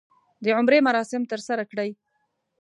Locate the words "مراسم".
0.87-1.21